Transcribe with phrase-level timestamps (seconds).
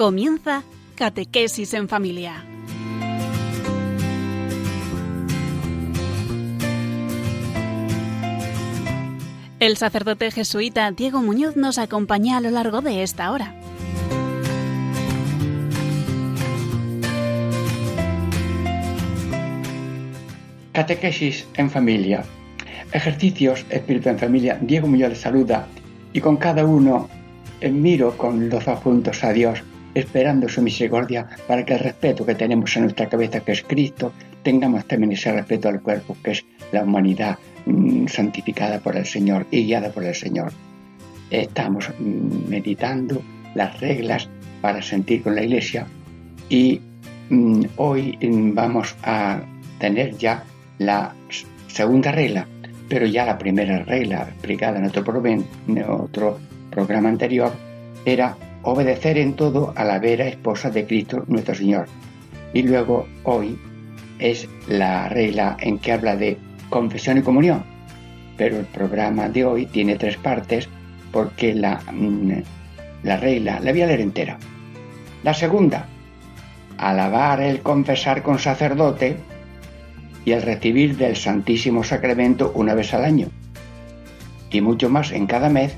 [0.00, 0.62] Comienza
[0.94, 2.42] Catequesis en Familia.
[9.58, 13.54] El sacerdote jesuita Diego Muñoz nos acompaña a lo largo de esta hora.
[20.72, 22.24] Catequesis en familia.
[22.92, 24.58] Ejercicios Espíritu en familia.
[24.62, 25.66] Diego Muñoz les saluda
[26.14, 27.10] y con cada uno
[27.60, 29.62] eh, miro con los ojos juntos a Dios,
[29.94, 34.12] esperando su misericordia para que el respeto que tenemos en nuestra cabeza, que es Cristo,
[34.42, 39.46] tengamos también ese respeto al cuerpo, que es la humanidad mm, santificada por el Señor
[39.50, 40.52] y guiada por el Señor.
[41.30, 43.22] Estamos mm, meditando
[43.54, 44.28] las reglas
[44.60, 45.86] para sentir con la Iglesia
[46.48, 46.80] y
[47.30, 48.18] mm, hoy
[48.54, 49.40] vamos a
[49.78, 50.44] tener ya
[50.78, 51.14] la
[51.68, 52.46] segunda regla,
[52.88, 56.38] pero ya la primera regla explicada en otro, en otro
[56.70, 57.52] programa anterior
[58.04, 61.86] era obedecer en todo a la vera esposa de Cristo nuestro Señor.
[62.52, 63.58] Y luego hoy
[64.18, 67.64] es la regla en que habla de confesión y comunión.
[68.36, 70.68] Pero el programa de hoy tiene tres partes
[71.12, 72.32] porque la, mm,
[73.02, 74.38] la regla la voy a leer entera.
[75.22, 75.86] La segunda,
[76.78, 79.16] alabar el confesar con sacerdote
[80.24, 83.28] y el recibir del Santísimo Sacramento una vez al año.
[84.50, 85.76] Y mucho más en cada mes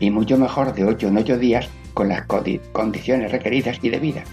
[0.00, 2.26] y mucho mejor de 8 en 8 días con las
[2.72, 4.28] condiciones requeridas y debidas.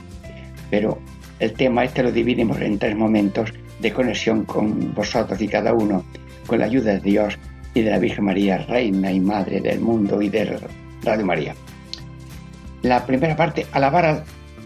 [0.70, 1.00] Pero
[1.40, 6.04] el tema este lo dividimos en tres momentos de conexión con vosotros y cada uno,
[6.46, 7.38] con la ayuda de Dios
[7.74, 10.60] y de la Virgen María, Reina y Madre del mundo y de
[11.04, 11.56] Radio María.
[12.82, 14.24] La primera parte, alabar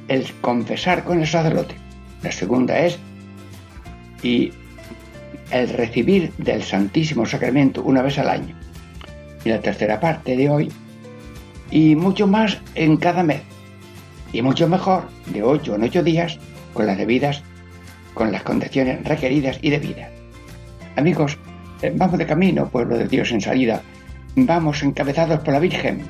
[0.07, 1.75] el confesar con el sacerdote.
[2.23, 2.97] La segunda es
[4.23, 4.51] y
[5.51, 8.55] el recibir del Santísimo Sacramento una vez al año.
[9.43, 10.71] Y la tercera parte de hoy,
[11.71, 13.41] y mucho más en cada mes.
[14.33, 16.39] Y mucho mejor de 8 en 8 días
[16.73, 17.43] con las debidas,
[18.13, 20.09] con las condiciones requeridas y debidas.
[20.95, 21.37] Amigos,
[21.81, 23.81] eh, vamos de camino, pueblo de Dios en salida.
[24.35, 26.01] Vamos encabezados por la Virgen,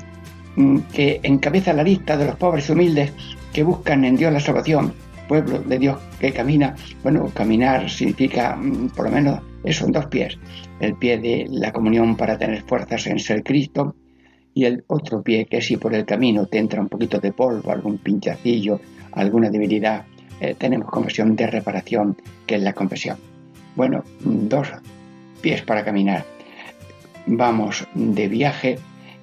[0.56, 3.12] mm, que encabeza la lista de los pobres y humildes
[3.52, 4.92] que buscan en Dios la salvación.
[5.28, 10.06] Pueblo de Dios que camina, bueno, caminar significa mm, por lo menos eso en dos
[10.06, 10.38] pies.
[10.80, 13.94] El pie de la comunión para tener fuerzas en ser Cristo
[14.56, 17.70] y el otro pie que si por el camino te entra un poquito de polvo,
[17.70, 18.80] algún pinchacillo,
[19.12, 20.06] alguna debilidad,
[20.40, 23.18] eh, tenemos confesión de reparación, que es la confesión.
[23.74, 24.68] Bueno, dos
[25.42, 26.24] pies para caminar.
[27.26, 28.78] Vamos de viaje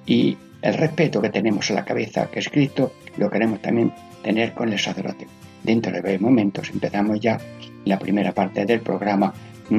[0.06, 3.92] y el respeto que tenemos en la cabeza, que es Cristo, lo queremos también
[4.22, 5.26] tener con el sacerdote.
[5.64, 7.40] Dentro de breves momentos empezamos ya
[7.84, 9.34] la primera parte del programa,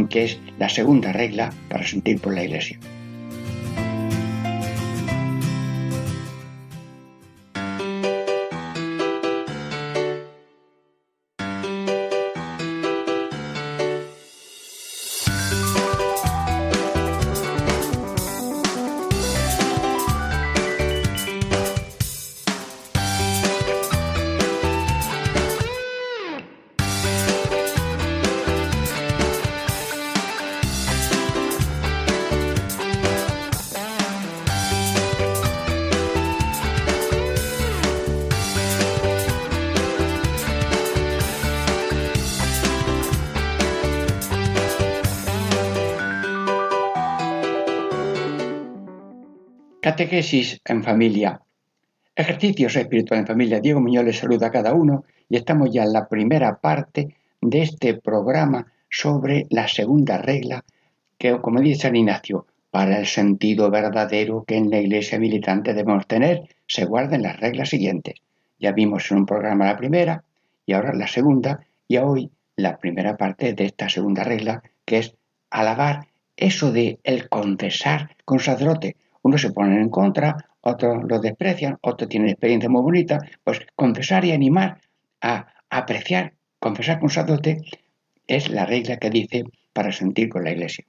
[0.10, 2.78] que es la segunda regla para sentir por la iglesia.
[50.06, 51.42] Catequesis en familia.
[52.16, 53.60] Ejercicios espirituales en familia.
[53.60, 57.64] Diego Muñoz les saluda a cada uno y estamos ya en la primera parte de
[57.64, 60.64] este programa sobre la segunda regla
[61.18, 66.06] que, como dice San Ignacio, para el sentido verdadero que en la iglesia militante debemos
[66.06, 68.14] tener, se guarden las reglas siguientes.
[68.60, 70.24] Ya vimos en un programa la primera
[70.68, 75.16] y ahora la segunda y hoy la primera parte de esta segunda regla que es
[75.50, 76.06] alabar
[76.38, 82.08] eso de el confesar con sacerdote, unos se ponen en contra, otros lo desprecian, otros
[82.08, 84.80] tienen experiencia muy bonita, pues confesar y animar
[85.20, 87.64] a apreciar, confesar con sacerdote
[88.28, 89.44] es la regla que dice
[89.74, 90.86] para sentir con la iglesia.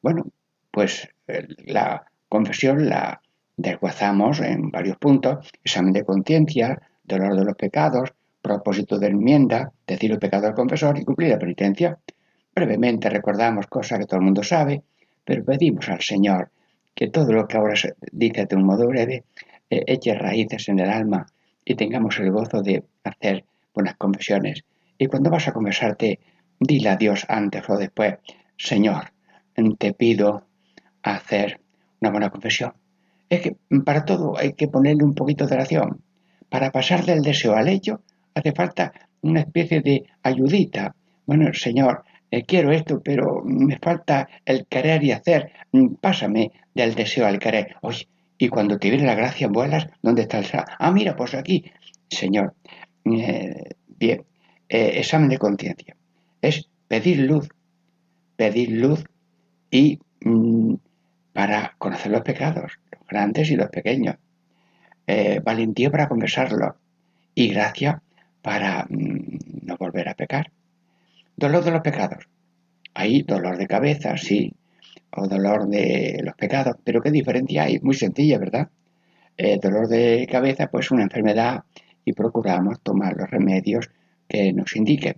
[0.00, 0.26] Bueno,
[0.70, 3.20] pues eh, la confesión la
[3.56, 10.12] desguazamos en varios puntos, examen de conciencia, dolor de los pecados, propósito de enmienda, decir
[10.12, 11.98] el pecado al confesor y cumplir la penitencia.
[12.54, 14.84] Brevemente recordamos cosas que todo el mundo sabe,
[15.24, 16.48] pero pedimos al Señor
[16.94, 19.24] que todo lo que ahora se dice de un modo breve
[19.70, 21.26] eh, eche raíces en el alma
[21.64, 23.44] y tengamos el gozo de hacer
[23.74, 24.64] buenas confesiones.
[24.98, 26.20] Y cuando vas a confesarte,
[26.60, 28.16] dile a Dios antes o después,
[28.56, 29.12] Señor,
[29.78, 30.44] te pido
[31.02, 31.60] hacer
[32.00, 32.72] una buena confesión.
[33.28, 36.00] Es que para todo hay que ponerle un poquito de oración.
[36.48, 38.02] para pasar del deseo al hecho
[38.34, 38.92] hace falta
[39.22, 40.94] una especie de ayudita.
[41.24, 45.50] Bueno, Señor, eh, quiero esto, pero me falta el querer y hacer.
[45.72, 47.76] Mm, pásame del deseo al querer.
[47.82, 48.08] Oye,
[48.38, 50.46] y cuando te viene la gracia, vuelas, ¿dónde está el
[50.78, 51.64] Ah, mira, pues aquí.
[52.08, 52.54] Señor,
[53.04, 54.24] eh, bien,
[54.68, 55.96] eh, examen de conciencia.
[56.40, 57.48] Es pedir luz,
[58.36, 59.04] pedir luz
[59.70, 60.74] y mm,
[61.32, 64.16] para conocer los pecados, los grandes y los pequeños.
[65.44, 66.76] valentía para confesarlo
[67.34, 68.02] y gracia
[68.40, 70.50] para mm, no volver a pecar.
[71.36, 72.28] Dolor de los pecados.
[72.94, 74.52] Hay dolor de cabeza, sí,
[75.16, 77.78] o dolor de los pecados, pero ¿qué diferencia hay?
[77.80, 78.68] Muy sencilla, ¿verdad?
[79.36, 81.64] El dolor de cabeza, pues una enfermedad
[82.04, 83.90] y procuramos tomar los remedios
[84.28, 85.16] que nos indiquen.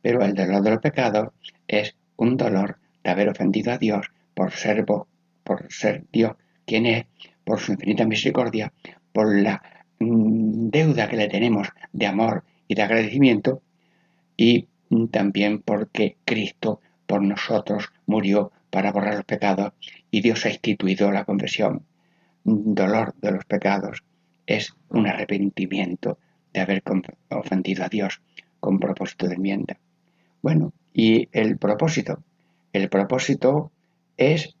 [0.00, 1.28] Pero el dolor de los pecados
[1.66, 6.32] es un dolor de haber ofendido a Dios por ser, por ser Dios
[6.64, 7.06] quien es,
[7.44, 8.72] por su infinita misericordia,
[9.12, 9.62] por la
[9.98, 13.62] mm, deuda que le tenemos de amor y de agradecimiento,
[14.36, 14.68] y
[15.10, 19.74] también porque Cristo por nosotros murió para borrar los pecados
[20.10, 21.84] y Dios ha instituido la confesión.
[22.42, 24.02] Dolor de los pecados
[24.46, 26.18] es un arrepentimiento
[26.54, 26.82] de haber
[27.28, 28.22] ofendido a Dios
[28.60, 29.78] con propósito de enmienda.
[30.40, 32.22] Bueno, y el propósito.
[32.72, 33.70] El propósito
[34.16, 34.56] es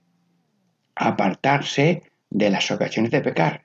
[0.94, 3.64] apartarse de las ocasiones de pecar.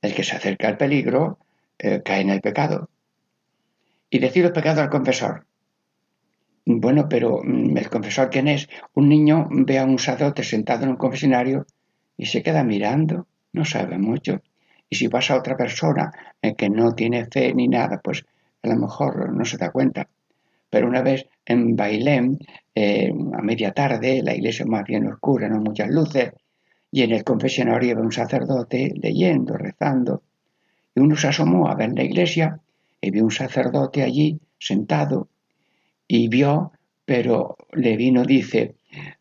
[0.00, 1.38] El que se acerca al peligro
[1.78, 2.88] eh, cae en el pecado.
[4.08, 5.45] Y decir los pecados al confesor.
[6.68, 8.68] Bueno, pero mm, el confesor, ¿quién es?
[8.94, 11.64] Un niño ve a un sacerdote sentado en un confesionario
[12.16, 14.42] y se queda mirando, no sabe mucho.
[14.90, 16.10] Y si pasa a otra persona
[16.42, 18.24] en que no tiene fe ni nada, pues
[18.62, 20.08] a lo mejor no se da cuenta.
[20.68, 22.38] Pero una vez en Bailén,
[22.74, 26.32] eh, a media tarde, la iglesia más bien oscura, no muchas luces,
[26.90, 30.22] y en el confesionario ve un sacerdote leyendo, rezando,
[30.96, 32.58] y uno se asomó a ver la iglesia
[33.00, 35.28] y vio un sacerdote allí sentado
[36.08, 36.72] y vio,
[37.04, 38.74] pero le vino, dice,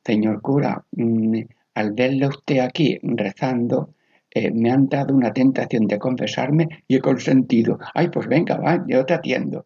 [0.04, 1.42] señor cura, mm,
[1.76, 3.94] al verle usted aquí rezando,
[4.32, 7.80] eh, me han dado una tentación de confesarme y he consentido.
[7.94, 9.66] Ay, pues venga, va, yo te atiendo.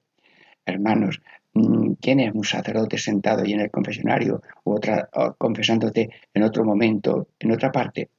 [0.66, 1.22] Hermanos,
[1.54, 6.64] mm, ¿quién es un sacerdote sentado ahí en el confesionario u otra, confesándote en otro
[6.64, 8.10] momento, en otra parte?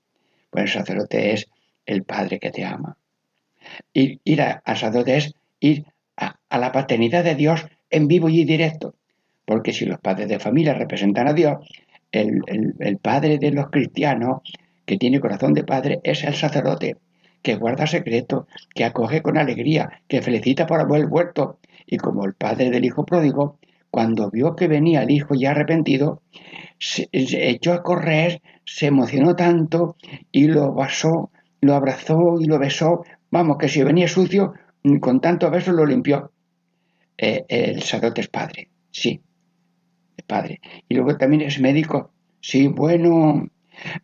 [0.50, 1.48] Pues el sacerdote es
[1.86, 2.96] el Padre que te ama.
[3.92, 5.84] Ir, ir a, sacerdote es ir
[6.16, 8.94] a la paternidad de Dios en vivo y directo.
[9.44, 11.58] Porque si los padres de familia representan a Dios,
[12.12, 14.42] el, padre de los cristianos,
[14.84, 16.96] que tiene corazón de padre, es el sacerdote,
[17.42, 21.58] que guarda secreto, que acoge con alegría, que felicita por haber vuelto.
[21.86, 23.58] Y como el padre del hijo pródigo,
[23.90, 26.22] cuando vio que venía el hijo ya arrepentido,
[26.78, 29.96] se, echó a correr, se emocionó tanto
[30.30, 33.04] y lo basó, lo abrazó y lo besó.
[33.30, 34.54] Vamos, que si venía sucio,
[35.00, 36.30] con tanto beso lo limpió.
[37.22, 39.20] Eh, el sacerdote es padre, sí,
[40.16, 40.58] es padre.
[40.88, 43.46] Y luego también es médico, sí, bueno,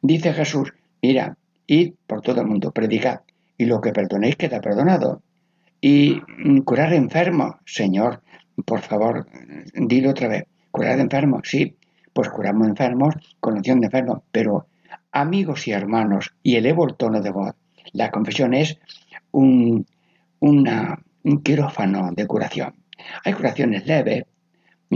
[0.02, 3.20] dice Jesús, mira, id por todo el mundo, predicad,
[3.56, 5.23] y lo que perdonéis queda perdonado.
[5.80, 8.20] Y mm, curar enfermos, Señor,
[8.66, 9.26] por favor,
[9.73, 11.75] dilo otra vez, curar enfermos, sí,
[12.12, 14.66] pues curamos enfermos con de enfermos, pero
[15.11, 17.54] amigos y hermanos, y elevo el tono de voz,
[17.94, 18.78] la confesión es
[19.30, 19.87] un
[21.42, 22.75] quirófano de curación.
[23.25, 24.25] Hay curaciones leves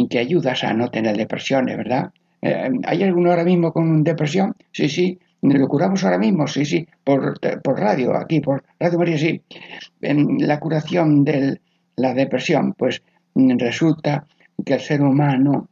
[0.08, 2.10] que ayudas a no tener depresiones, ¿verdad?
[2.42, 4.54] Eh, ¿Hay alguno ahora mismo con depresión?
[4.72, 5.18] Sí, sí.
[5.42, 6.46] ¿Lo curamos ahora mismo?
[6.46, 6.86] Sí, sí.
[7.02, 9.42] Por, radio, aquí, por Radio María, sí.
[10.00, 11.60] En la curación de
[11.96, 13.02] la depresión, pues
[13.34, 14.26] resulta
[14.64, 15.68] que el ser humano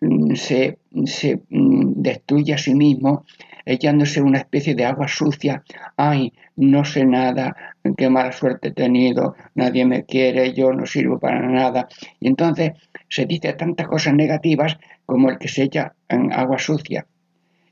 [0.00, 3.24] mm, se, se mm, destruye a sí mismo
[3.64, 5.62] echándose una especie de agua sucia.
[5.96, 7.56] Ay, no sé nada,
[7.96, 11.88] qué mala suerte he tenido, nadie me quiere, yo no sirvo para nada.
[12.20, 12.72] Y entonces
[13.08, 17.06] se dice tantas cosas negativas como el que se echa en agua sucia.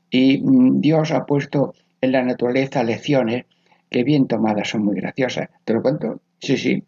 [0.09, 3.45] Y mm, Dios ha puesto en la naturaleza lecciones
[3.89, 5.49] que bien tomadas son muy graciosas.
[5.65, 6.21] ¿Te lo cuento?
[6.39, 6.83] Sí, sí.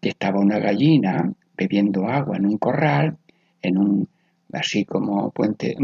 [0.00, 3.16] Que estaba una gallina bebiendo agua en un corral,
[3.62, 4.08] en un
[4.52, 5.74] así como puente,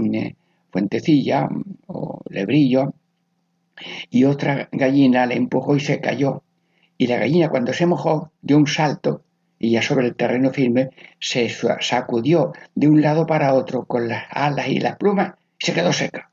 [0.71, 1.49] fuentecilla
[1.87, 2.95] o lebrillo,
[4.11, 6.43] y otra gallina le empujó y se cayó.
[6.99, 9.25] Y la gallina cuando se mojó dio un salto
[9.59, 11.49] y ya sobre el terreno firme se
[11.81, 15.93] sacudió de un lado para otro con las alas y las plumas y se quedó
[15.93, 16.31] seca.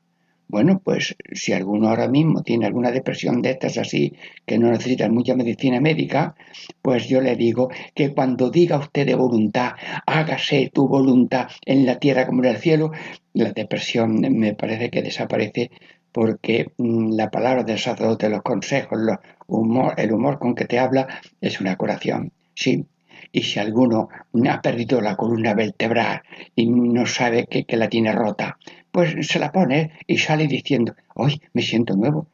[0.50, 4.14] Bueno, pues si alguno ahora mismo tiene alguna depresión de estas así,
[4.46, 6.36] que no necesita mucha medicina médica,
[6.80, 9.72] pues yo le digo que cuando diga usted de voluntad,
[10.06, 12.92] hágase tu voluntad en la tierra como en el cielo,
[13.38, 15.70] la depresión me parece que desaparece
[16.12, 18.98] porque mm, la palabra del sacerdote, los consejos,
[19.46, 21.06] humor, el humor con que te habla
[21.40, 22.32] es una curación.
[22.54, 22.84] Sí,
[23.30, 24.08] y si alguno
[24.50, 26.22] ha perdido la columna vertebral
[26.56, 28.58] y no sabe que, que, la tiene rota,
[28.90, 32.26] pues se la pone y sale diciendo, hoy me siento nuevo.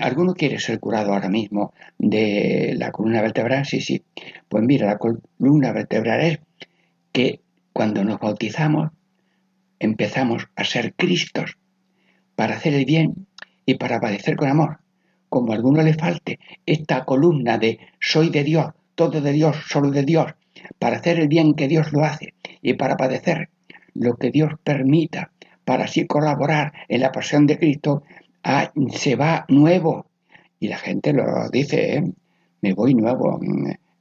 [0.00, 3.64] ¿Alguno quiere ser curado ahora mismo de la columna vertebral?
[3.64, 4.02] Sí, sí.
[4.48, 6.38] Pues mira, la columna vertebral es
[7.10, 7.40] que
[7.72, 8.90] cuando nos bautizamos
[9.82, 11.58] empezamos a ser Cristos
[12.36, 13.26] para hacer el bien
[13.66, 14.78] y para padecer con amor.
[15.28, 19.90] Como a alguno le falte esta columna de soy de Dios, todo de Dios, solo
[19.90, 20.34] de Dios,
[20.78, 23.48] para hacer el bien que Dios lo hace y para padecer
[23.94, 25.32] lo que Dios permita,
[25.64, 28.02] para así colaborar en la pasión de Cristo,
[28.44, 30.06] ah, se va nuevo.
[30.60, 32.12] Y la gente lo dice, ¿eh?
[32.60, 33.40] me voy nuevo,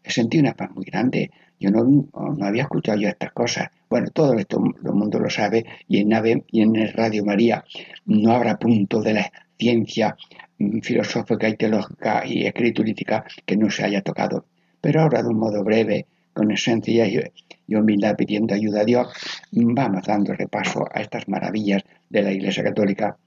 [0.03, 3.69] he sentido una paz muy grande, yo no, no, había escuchado yo estas cosas.
[3.91, 7.65] Bueno, todo esto el mundo lo sabe y en Nave y en Radio María
[8.05, 10.15] no habrá punto de la ciencia
[10.59, 14.45] mm, filosófica y teológica y escriturítica que no se haya tocado.
[14.79, 19.07] Pero ahora de un modo breve, con esencia y humildad pidiendo ayuda a Dios,
[19.51, 23.17] vamos dando repaso a estas maravillas de la Iglesia Católica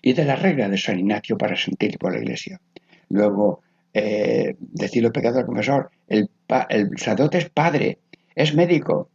[0.00, 2.60] y de la regla de San Ignacio para sentir por la Iglesia.
[3.08, 3.62] Luego,
[3.92, 6.30] eh, decir los pecados al confesor, el,
[6.68, 7.98] el sacerdote es padre,
[8.36, 9.10] es médico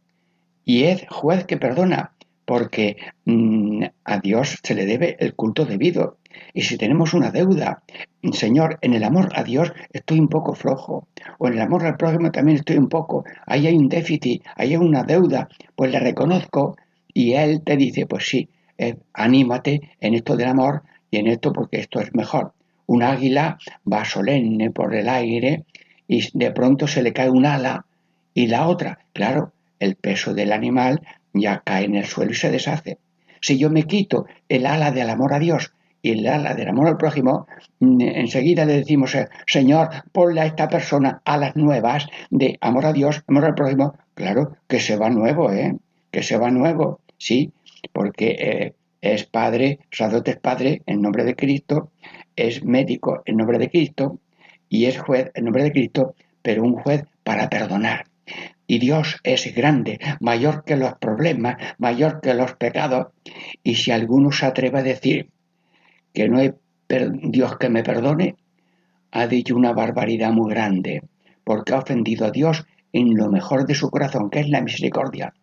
[0.64, 2.12] y es juez que perdona,
[2.44, 6.18] porque mm, a Dios se le debe el culto debido.
[6.52, 7.82] Y si tenemos una deuda,
[8.32, 11.06] Señor, en el amor a Dios estoy un poco flojo,
[11.38, 14.70] o en el amor al prójimo también estoy un poco, ahí hay un déficit, ahí
[14.70, 16.76] hay una deuda, pues le reconozco
[17.12, 21.52] y Él te dice, pues sí, eh, anímate en esto del amor y en esto
[21.52, 22.52] porque esto es mejor.
[22.86, 23.58] Un águila
[23.90, 25.64] va solemne por el aire
[26.08, 27.86] y de pronto se le cae un ala
[28.34, 29.52] y la otra, claro,
[29.84, 31.00] el peso del animal
[31.32, 32.98] ya cae en el suelo y se deshace.
[33.40, 36.88] Si yo me quito el ala del amor a Dios y el ala del amor
[36.88, 37.46] al prójimo,
[37.80, 42.92] mm, enseguida le decimos, eh, Señor, ponle a esta persona alas nuevas de amor a
[42.92, 43.94] Dios, amor al prójimo.
[44.14, 45.76] Claro, que se va nuevo, ¿eh?
[46.10, 47.52] Que se va nuevo, sí,
[47.92, 51.90] porque eh, es padre, sacerdote es padre en nombre de Cristo,
[52.36, 54.18] es médico en nombre de Cristo
[54.68, 58.06] y es juez en nombre de Cristo, pero un juez para perdonar.
[58.66, 63.08] Y Dios es grande, mayor que los problemas, mayor que los pecados.
[63.62, 65.28] Y si alguno se atreve a decir
[66.12, 66.52] que no hay
[66.88, 68.36] Dios que me perdone,
[69.10, 71.02] ha dicho una barbaridad muy grande,
[71.44, 75.34] porque ha ofendido a Dios en lo mejor de su corazón, que es la misericordia.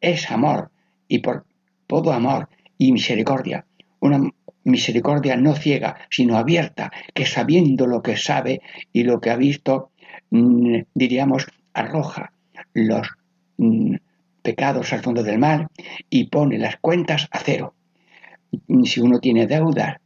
[0.00, 0.70] es amor,
[1.08, 1.44] y por
[1.86, 2.48] todo amor
[2.78, 3.66] y misericordia.
[4.00, 4.20] Una
[4.64, 8.62] misericordia no ciega, sino abierta, que sabiendo lo que sabe
[8.92, 9.90] y lo que ha visto,
[10.30, 12.32] mm, diríamos, arroja
[12.72, 13.08] los
[13.58, 13.96] mm,
[14.42, 15.68] pecados al fondo del mar
[16.08, 17.74] y pone las cuentas a cero.
[18.84, 19.96] Si uno tiene deudas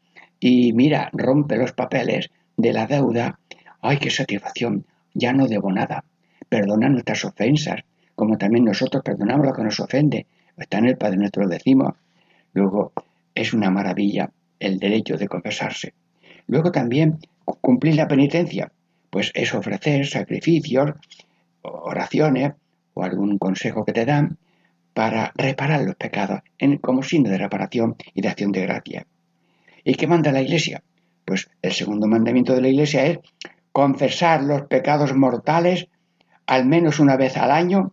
[0.40, 3.38] y mira, rompe los papeles de la deuda,
[3.80, 4.86] ¡ay, qué satisfacción!
[5.14, 6.04] Ya no debo nada.
[6.48, 7.80] Perdona nuestras ofensas,
[8.14, 10.26] como también nosotros perdonamos lo que nos ofende.
[10.56, 11.94] Está en el Padre Nuestro, lo decimos.
[12.52, 12.92] Luego,
[13.34, 15.94] es una maravilla el derecho de confesarse.
[16.46, 18.72] Luego también cumplir la penitencia,
[19.10, 20.92] pues es ofrecer sacrificios,
[21.72, 22.52] oraciones
[22.94, 24.38] o algún consejo que te dan
[24.94, 29.06] para reparar los pecados en, como signo de reparación y de acción de gracia.
[29.84, 30.82] ¿Y qué manda la Iglesia?
[31.24, 33.18] Pues el segundo mandamiento de la Iglesia es
[33.72, 35.88] confesar los pecados mortales
[36.46, 37.92] al menos una vez al año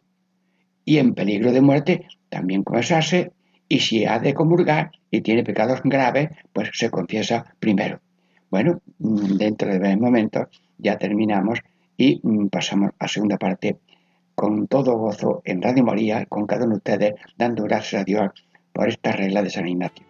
[0.84, 3.32] y en peligro de muerte también confesarse
[3.68, 8.00] y si ha de comulgar y tiene pecados graves, pues se confiesa primero.
[8.50, 11.60] Bueno, mm, dentro de breves momentos ya terminamos
[11.98, 13.78] y mm, pasamos a segunda parte
[14.36, 18.32] con todo gozo en Radio María, con cada uno de ustedes, dando gracias a Dios
[18.74, 20.06] por esta regla de San Ignacio.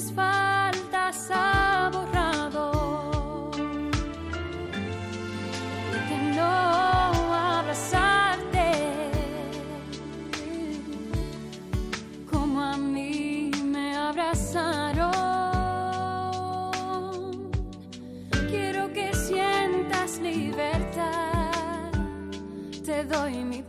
[0.00, 3.50] Mis faltas ha borrado.
[6.08, 6.52] Que no
[7.58, 8.68] abrazarte
[12.30, 15.10] como a mí me abrazaron.
[18.48, 21.90] Quiero que sientas libertad,
[22.86, 23.62] te doy mi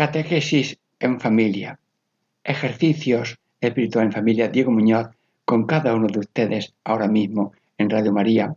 [0.00, 1.78] Catequesis en familia.
[2.42, 4.48] Ejercicios espiritual en familia.
[4.48, 5.08] Diego Muñoz
[5.44, 8.54] con cada uno de ustedes ahora mismo en Radio María,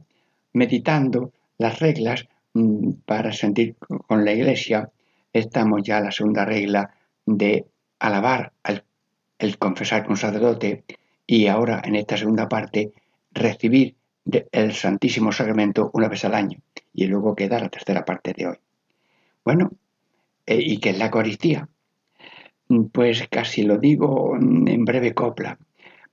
[0.54, 3.76] meditando las reglas mm, para sentir
[4.08, 4.90] con la iglesia.
[5.34, 6.94] Estamos ya en la segunda regla
[7.26, 7.66] de
[8.00, 8.86] alabar al
[9.38, 10.86] el confesar con sacerdote
[11.28, 12.94] y ahora en esta segunda parte
[13.34, 13.98] recibir
[14.50, 16.60] el Santísimo Sacramento una vez al año
[16.94, 18.58] y luego queda la tercera parte de hoy.
[19.44, 19.72] Bueno,
[20.46, 21.68] eh, ¿y qué es la Eucaristía?
[22.92, 25.58] Pues casi lo digo en breve copla.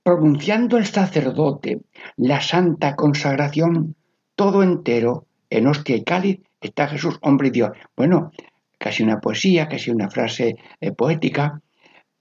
[0.03, 1.81] Pronunciando el sacerdote
[2.17, 3.95] la santa consagración,
[4.35, 7.71] todo entero, en hostia y cáliz, está Jesús, hombre y Dios.
[7.95, 8.31] Bueno,
[8.77, 11.61] casi una poesía, casi una frase eh, poética.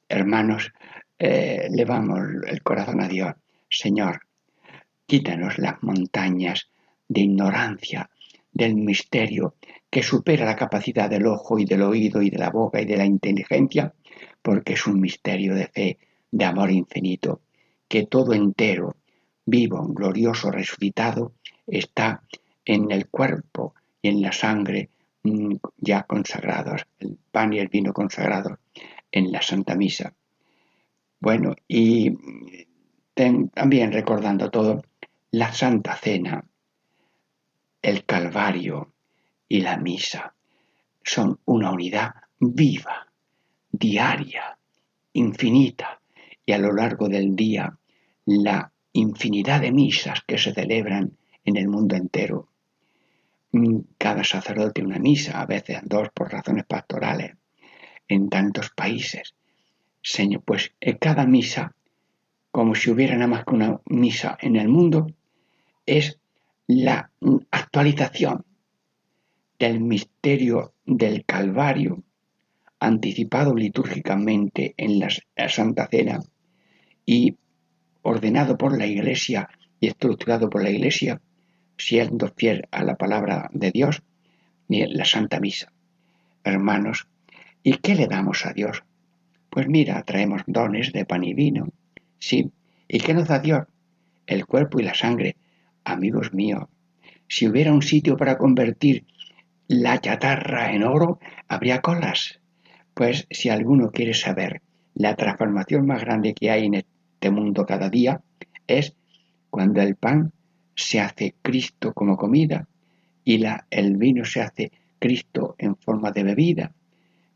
[0.08, 0.72] Hermanos,
[1.18, 3.34] eh, levamos el corazón a Dios.
[3.70, 4.20] Señor,
[5.06, 6.68] quítanos las montañas
[7.08, 8.10] de ignorancia
[8.52, 9.54] del misterio
[9.90, 12.96] que supera la capacidad del ojo y del oído y de la boca y de
[12.96, 13.92] la inteligencia,
[14.40, 15.98] porque es un misterio de fe,
[16.30, 17.40] de amor infinito,
[17.88, 18.96] que todo entero,
[19.44, 21.32] vivo, glorioso, resucitado,
[21.66, 22.22] está
[22.64, 24.90] en el cuerpo y en la sangre
[25.24, 28.58] mm, ya consagrados, el pan y el vino consagrados
[29.10, 30.14] en la Santa Misa.
[31.18, 32.16] Bueno, y
[33.12, 34.82] también recordando todo,
[35.32, 36.44] la Santa Cena,
[37.82, 38.92] el Calvario
[39.50, 40.32] y la Misa
[41.02, 43.08] son una unidad viva,
[43.72, 44.56] diaria,
[45.12, 46.00] infinita,
[46.46, 47.76] y a lo largo del día
[48.26, 52.48] la infinidad de misas que se celebran en el mundo entero.
[53.50, 57.32] Mm, Cada sacerdote una misa, a veces dos por razones pastorales,
[58.06, 59.34] en tantos países.
[60.00, 61.74] Señor, pues en cada misa,
[62.52, 65.08] como si hubiera nada más que una misa en el mundo,
[65.86, 66.20] es
[66.68, 67.10] la
[67.50, 68.44] actualización
[69.60, 72.02] del misterio del Calvario,
[72.80, 75.08] anticipado litúrgicamente en la
[75.48, 76.18] Santa Cena
[77.06, 77.36] y
[78.02, 81.20] ordenado por la Iglesia y estructurado por la Iglesia,
[81.76, 84.02] siendo fiel a la palabra de Dios,
[84.68, 85.72] la Santa Misa.
[86.42, 87.06] Hermanos,
[87.62, 88.82] ¿y qué le damos a Dios?
[89.50, 91.68] Pues mira, traemos dones de pan y vino,
[92.18, 92.50] sí.
[92.88, 93.66] ¿Y qué nos da Dios?
[94.30, 95.36] el cuerpo y la sangre.
[95.84, 96.64] Amigos míos,
[97.26, 99.04] si hubiera un sitio para convertir
[99.70, 102.40] la chatarra en oro, habría colas.
[102.92, 104.62] Pues si alguno quiere saber
[104.94, 108.20] la transformación más grande que hay en este mundo cada día,
[108.66, 108.96] es
[109.48, 110.32] cuando el pan
[110.74, 112.66] se hace Cristo como comida
[113.22, 116.72] y la, el vino se hace Cristo en forma de bebida,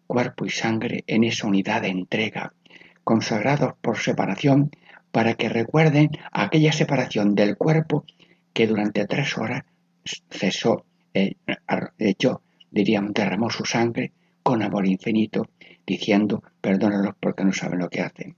[0.08, 2.52] cuerpo y sangre en esa unidad de entrega,
[3.04, 4.72] consagrados por separación
[5.12, 8.04] para que recuerden aquella separación del cuerpo
[8.52, 9.62] que durante tres horas
[10.30, 10.84] cesó,
[11.14, 11.36] eh,
[11.98, 15.48] echó, diríamos, derramó su sangre con amor infinito,
[15.86, 18.36] diciendo, perdónalos porque no saben lo que hacen.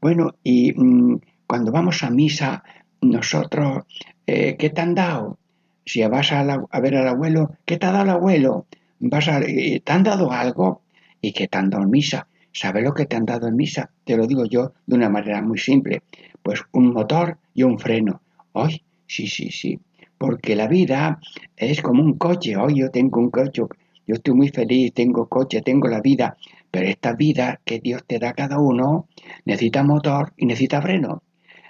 [0.00, 2.62] Bueno, y mmm, cuando vamos a misa,
[3.00, 3.84] nosotros,
[4.26, 5.38] eh, ¿qué te han dado?
[5.84, 8.66] Si vas a, la, ver al abuelo, ¿qué te ha dado el abuelo?
[9.00, 10.82] Vas a, ¿Te han dado algo?
[11.20, 12.28] ¿Y qué te han dado en misa?
[12.52, 13.90] ¿Sabes lo que te han dado en misa?
[14.04, 16.02] Te lo digo yo de una manera muy simple.
[16.42, 18.20] Pues un motor y un freno.
[18.52, 19.80] Hoy, sí, sí, sí.
[20.22, 21.18] Porque la vida
[21.56, 22.56] es como un coche.
[22.56, 23.62] Hoy yo tengo un coche.
[24.06, 26.36] Yo estoy muy feliz, tengo coche, tengo la vida.
[26.70, 29.08] Pero esta vida que Dios te da a cada uno
[29.44, 31.24] necesita motor y necesita freno.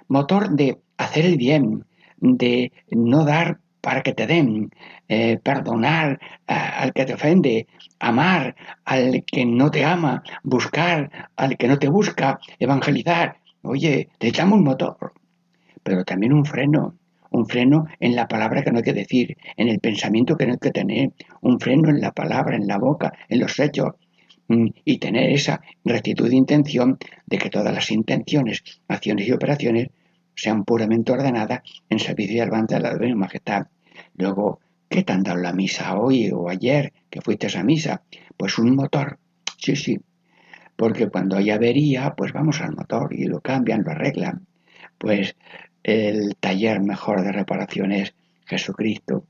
[0.08, 1.86] Motor de hacer el bien,
[2.18, 4.68] de no dar para que te den,
[5.08, 7.66] eh, perdonar al que te ofende,
[8.00, 13.38] amar al que no te ama, buscar al que no te busca, evangelizar.
[13.62, 15.14] Oye, te echamos un motor,
[15.82, 16.96] pero también un freno,
[17.32, 20.52] un freno en la palabra que no hay que decir, en el pensamiento que no
[20.52, 23.92] hay que tener, un freno en la palabra, en la boca, en los hechos,
[24.48, 29.88] mm, y tener esa rectitud de intención de que todas las intenciones, acciones y operaciones
[30.34, 33.66] sean puramente ordenadas en servicio y alabanza de la Divina Majestad.
[34.16, 38.02] Luego, ¿qué te han dado la misa hoy o ayer que fuiste a esa misa?
[38.36, 39.18] Pues un motor.
[39.58, 39.98] Sí, sí.
[40.76, 44.46] Porque cuando hay avería, pues vamos al motor y lo cambian, lo arreglan.
[44.98, 45.36] Pues
[45.82, 48.14] el taller mejor de reparación es
[48.44, 49.24] Jesucristo,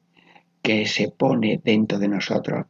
[0.62, 2.66] que se pone dentro de nosotros.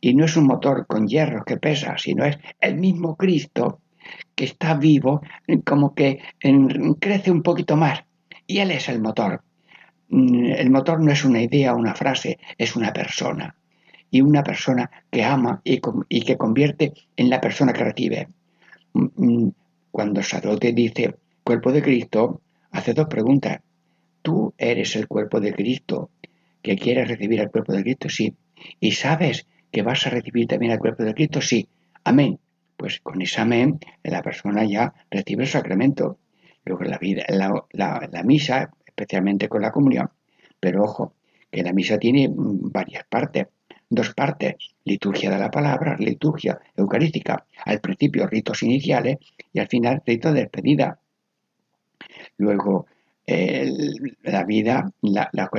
[0.00, 3.80] Y no es un motor con hierro que pesa, sino es el mismo Cristo
[4.34, 5.22] que está vivo,
[5.64, 6.20] como que
[7.00, 8.04] crece un poquito más.
[8.46, 9.42] Y Él es el motor.
[10.08, 13.56] Mm, el motor no es una idea, una frase, es una persona.
[14.10, 18.28] Y una persona que ama y, y que convierte en la persona que recibe.
[18.92, 19.52] Mm, mm,
[19.90, 22.40] cuando el sacerdote dice cuerpo de Cristo,
[22.76, 23.60] hace dos preguntas.
[24.22, 26.10] ¿Tú eres el cuerpo de Cristo
[26.62, 28.08] que quieres recibir el cuerpo de Cristo?
[28.08, 28.34] Sí.
[28.80, 31.40] ¿Y sabes que vas a recibir también el cuerpo de Cristo?
[31.40, 31.68] Sí.
[32.04, 32.38] Amén.
[32.76, 36.18] Pues con ese amén la persona ya recibe el sacramento.
[36.64, 40.10] Luego la, vida, la misa especialmente con la comunión.
[40.60, 41.14] Pero ojo,
[41.50, 43.46] que la misa tiene varias partes,
[43.88, 49.18] dos partes, liturgia de la palabra, liturgia eucarística, al principio ritos iniciales
[49.52, 50.98] y al final ritos de despedida.
[52.38, 52.86] Luego
[54.22, 55.50] la vida, la, la.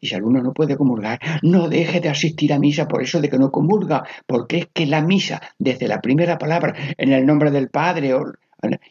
[0.00, 3.30] Y si alguno no puede comulgar, no deje de asistir a misa por eso de
[3.30, 7.50] que no comulga, porque es que la misa, desde la primera palabra, en el nombre
[7.50, 8.14] del Padre,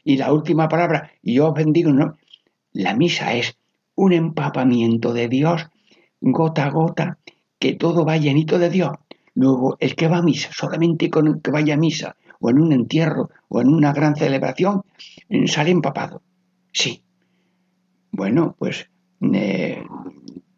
[0.03, 2.17] y la última palabra, y yo os bendigo, ¿no?
[2.71, 3.55] La misa es
[3.95, 5.69] un empapamiento de Dios
[6.19, 7.19] gota a gota,
[7.59, 8.91] que todo va llenito de Dios.
[9.35, 12.59] Luego, el que va a misa, solamente con el que vaya a misa, o en
[12.59, 14.83] un entierro, o en una gran celebración,
[15.45, 16.21] sale empapado.
[16.71, 17.02] Sí.
[18.13, 19.83] Bueno, pues eh,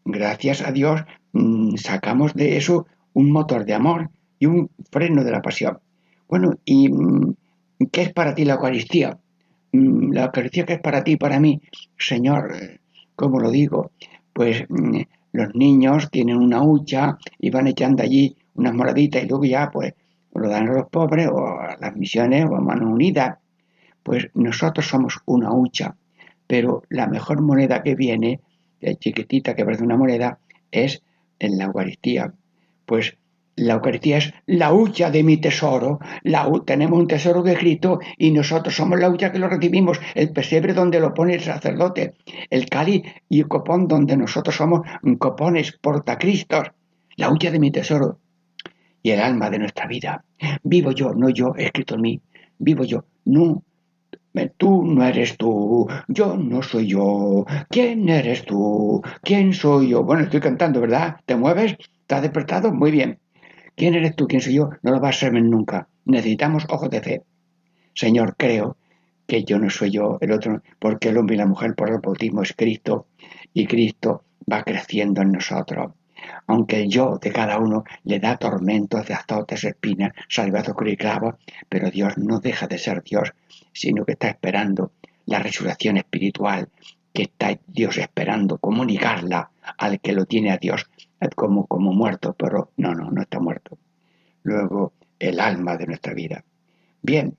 [0.04, 5.32] gracias a Dios mmm, sacamos de eso un motor de amor y un freno de
[5.32, 5.80] la pasión.
[6.28, 7.34] Bueno, ¿y mmm,
[7.94, 9.18] qué es para ti la Eucaristía?
[9.72, 11.62] Mmm, la Eucaristía que es para ti para mí,
[11.98, 12.52] Señor,
[13.15, 13.91] ¿cómo lo digo?
[14.34, 14.65] Pues
[15.32, 19.94] los niños tienen una hucha y van echando allí unas moraditas y luego ya pues
[20.34, 23.38] lo dan a los pobres o a las misiones o a manos unidas.
[24.04, 25.96] Pues nosotros somos una hucha,
[26.48, 28.42] pero la mejor moneda que viene,
[29.00, 30.40] chiquitita que parece una moneda,
[30.72, 31.04] es
[31.40, 32.34] en la Eucaristía.
[32.86, 33.18] Pues
[33.56, 36.00] la Eucaristía es la hucha de mi tesoro.
[36.24, 40.32] La, tenemos un tesoro de Cristo y nosotros somos la hucha que lo recibimos, el
[40.32, 42.16] pesebre donde lo pone el sacerdote,
[42.50, 44.82] el cáliz y el copón donde nosotros somos
[45.20, 46.72] copones portacristos.
[47.18, 48.20] La hucha de mi tesoro
[49.02, 50.26] y el alma de nuestra vida.
[50.64, 52.22] Vivo yo, no yo, escrito en mí.
[52.58, 53.64] Vivo yo, no.
[54.58, 57.45] Tú no eres tú, yo no soy yo.
[57.69, 59.02] ¿Quién eres tú?
[59.21, 60.04] ¿Quién soy yo?
[60.04, 61.17] Bueno, estoy cantando, ¿verdad?
[61.26, 61.78] ¿Te mueves?
[62.02, 62.74] ¿Estás despertado?
[62.74, 63.19] Muy bien.
[63.76, 64.28] ¿Quién eres tú?
[64.28, 64.71] ¿Quién soy yo?
[64.82, 65.88] No lo vas a saber nunca.
[66.06, 67.24] Necesitamos ojos de fe.
[67.93, 68.78] Señor, creo
[69.26, 72.00] que yo no soy yo, el otro, porque el hombre y la mujer por el
[72.00, 73.08] bautismo es Cristo
[73.54, 75.93] y Cristo va creciendo en nosotros.
[76.48, 81.36] Aunque el yo de cada uno le da tormentos de azotes, espinas, salvados y clavos,
[81.69, 83.34] pero Dios no deja de ser Dios,
[83.76, 84.94] sino que está esperando
[85.26, 86.70] la resurrección espiritual
[87.14, 90.86] que está Dios esperando comunicarla al que lo tiene a Dios
[91.36, 93.78] como, como muerto, pero no, no, no está muerto.
[94.44, 96.44] Luego, el alma de nuestra vida.
[97.02, 97.36] Bien,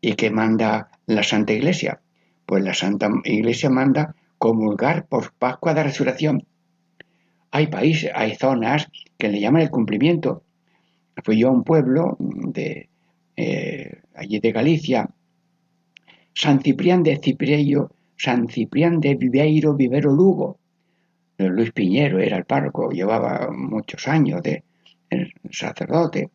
[0.00, 2.00] ¿y qué manda la Santa Iglesia?
[2.46, 6.46] Pues la Santa Iglesia manda comulgar por Pascua de Resurrección.
[7.50, 10.44] Hay países, hay zonas que le llaman el cumplimiento.
[11.24, 12.88] Fui yo a un pueblo de
[13.36, 15.10] eh, allí de Galicia,
[16.36, 20.58] San Ciprián de Cipriello, San Ciprián de Viveiro, Vivero Lugo.
[21.38, 24.62] Luis Piñero era el párroco, llevaba muchos años de
[25.50, 26.28] sacerdote.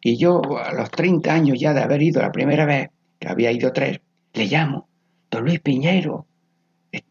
[0.00, 3.50] Y yo, a los 30 años ya de haber ido la primera vez, que había
[3.50, 4.00] ido tres,
[4.34, 4.88] le llamo,
[5.28, 6.26] don Luis Piñero,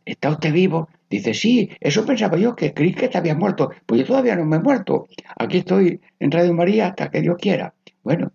[0.05, 0.87] ¿está usted vivo?
[1.09, 3.71] Dice, sí, eso pensaba yo, que creí que te muerto.
[3.85, 5.07] Pues yo todavía no me he muerto.
[5.37, 7.73] Aquí estoy en Radio María hasta que Dios quiera.
[8.01, 8.31] Bueno,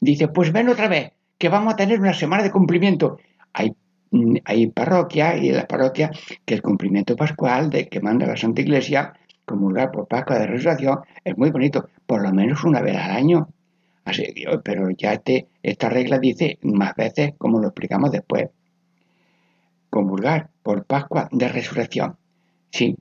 [0.00, 3.18] dice, pues ven otra vez, que vamos a tener una semana de cumplimiento.
[3.58, 3.74] Hay,
[4.10, 9.14] mm, parroquias y las parroquias que el cumplimiento pascual de que manda la Santa Iglesia,
[9.44, 13.48] comulgar por Pascua de Resurrección, es muy bonito, por lo menos una vez al año.
[14.04, 14.24] Así,
[14.62, 18.48] pero ya este, esta regla dice más veces, como lo explicamos después.
[19.90, 22.16] Comulgar por Pascua de Resurrección.
[22.70, 22.96] Sí.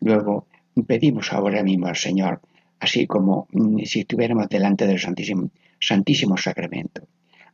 [0.00, 0.46] Luego
[0.86, 2.40] pedimos ahora mismo al Señor,
[2.80, 7.02] así como mm, si estuviéramos delante del Santísimo, Santísimo Sacramento.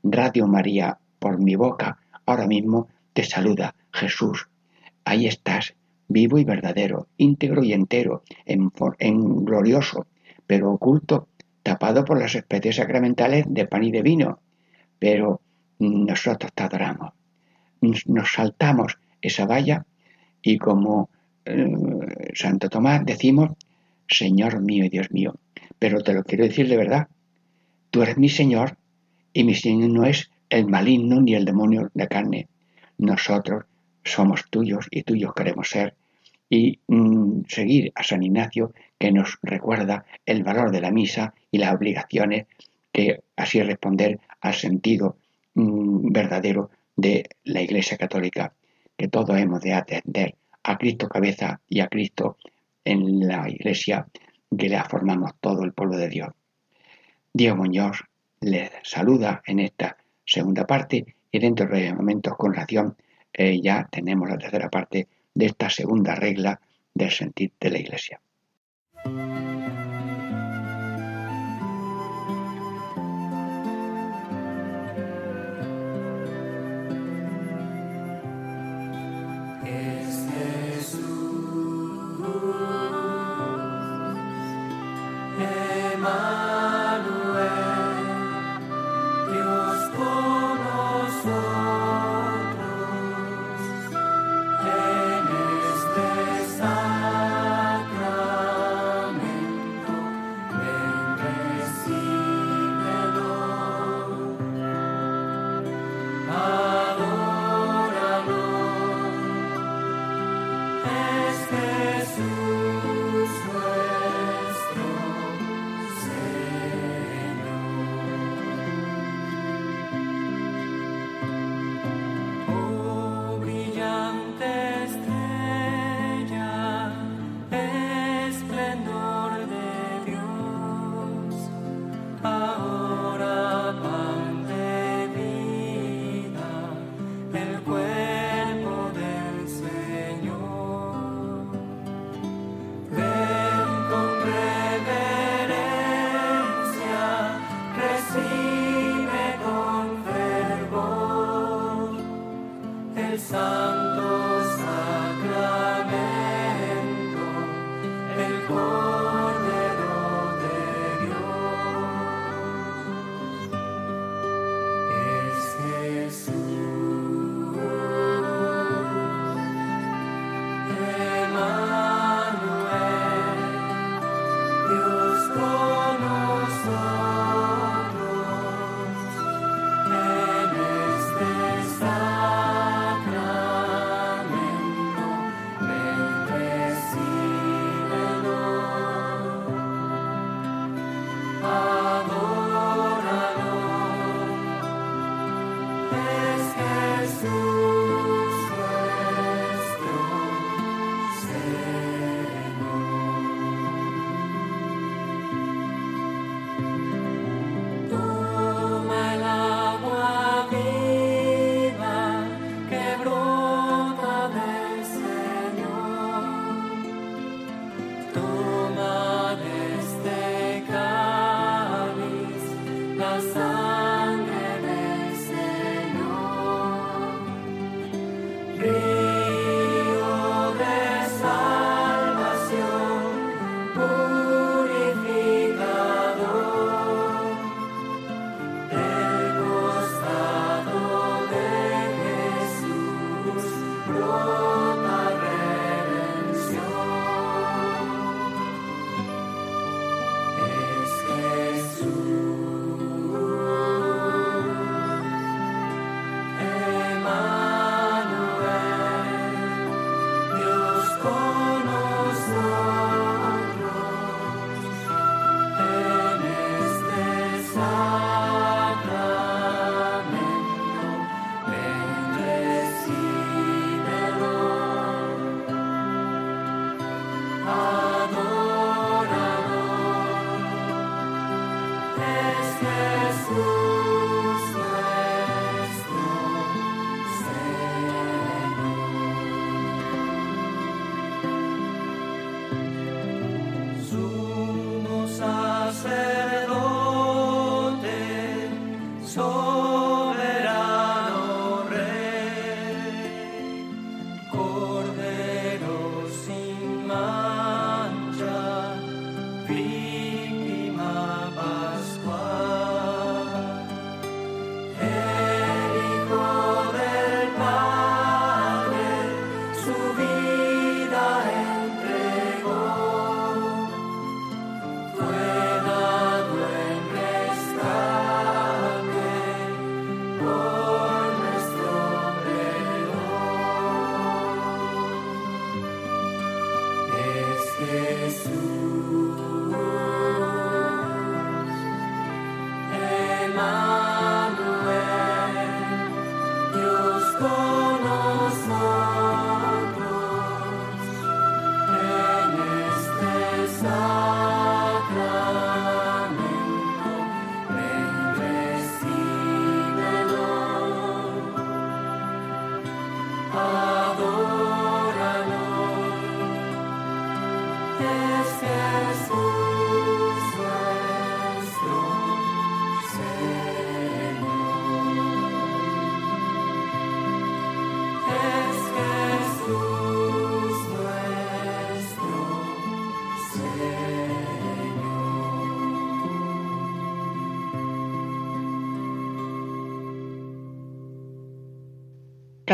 [0.03, 4.49] Radio María, por mi boca, ahora mismo te saluda Jesús.
[5.05, 5.75] Ahí estás,
[6.09, 10.07] vivo y verdadero, íntegro y entero, en, glorioso,
[10.47, 11.29] pero oculto,
[11.63, 14.41] tapado por las especies sacramentales de pan y de vino.
[14.99, 15.41] Pero
[15.79, 17.13] nosotros te adoramos.
[18.07, 19.87] Nos saltamos esa valla
[20.43, 21.11] y como
[21.45, 23.51] eh, Santo Tomás decimos,
[24.09, 25.35] Señor mío y Dios mío.
[25.79, 27.09] Pero te lo quiero decir de verdad.
[27.91, 28.77] Tú eres mi Señor
[29.33, 32.49] y mi Señor no es el maligno ni el demonio de carne.
[32.99, 33.65] Nosotros
[34.05, 35.95] somos tuyos y tuyos queremos ser
[36.51, 41.59] y mm, seguir a San Ignacio que nos recuerda el valor de la misa y
[41.59, 42.47] las obligaciones
[42.93, 45.17] que así responder al sentido
[45.55, 48.55] mm, verdadero de la Iglesia Católica,
[48.97, 50.35] que todos hemos de atender
[50.65, 52.37] a Cristo cabeza y a Cristo
[52.85, 54.07] en la Iglesia
[54.57, 56.31] que le formamos todo el pueblo de Dios.
[57.33, 58.03] Diego Muñoz
[58.41, 59.99] les saluda en esta
[60.29, 62.97] segunda parte y dentro de momentos con ración
[63.33, 66.61] eh, ya tenemos la tercera parte de esta segunda regla
[66.93, 68.21] del sentir de la Iglesia.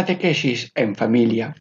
[0.04, 1.56] Catequesis en familia.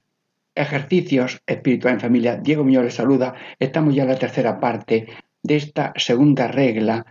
[0.53, 2.35] Ejercicios espirituales en familia.
[2.35, 3.35] Diego Muñoz les saluda.
[3.57, 5.07] Estamos ya en la tercera parte
[5.41, 7.05] de esta segunda regla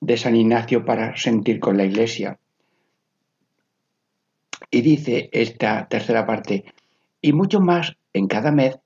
[0.00, 2.38] de San Ignacio para sentir con la iglesia.
[4.70, 6.64] Y dice esta tercera parte,
[7.20, 8.78] y mucho más en cada mes,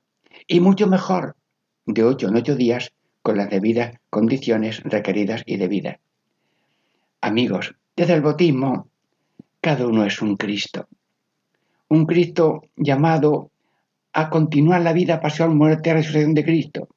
[0.46, 1.36] y mucho mejor
[1.84, 5.98] de ocho en ocho días con las debidas condiciones requeridas y debidas.
[7.20, 8.88] Amigos, desde el bautismo,
[9.60, 10.88] cada uno es un Cristo.
[11.90, 13.50] Un Cristo llamado
[14.12, 16.88] a continuar la vida, pasión, muerte y resurrección de Cristo.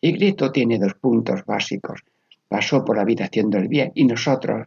[0.00, 2.00] Y Cristo tiene dos puntos básicos.
[2.48, 4.66] Pasó por la vida haciendo el bien y nosotros,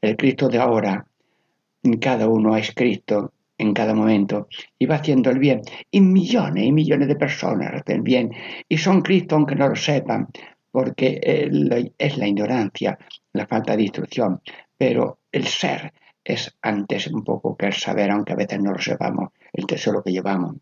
[0.00, 1.04] el Cristo de ahora,
[2.00, 4.48] cada uno es Cristo en cada momento
[4.78, 5.60] y va haciendo el bien.
[5.90, 8.30] Y millones y millones de personas hacen bien
[8.68, 10.28] y son Cristo aunque no lo sepan,
[10.70, 11.20] porque
[11.98, 12.96] es la ignorancia,
[13.32, 14.40] la falta de instrucción.
[14.76, 15.92] Pero el ser
[16.26, 20.02] es antes un poco que el saber, aunque a veces no lo sepamos, el tesoro
[20.02, 20.56] que llevamos.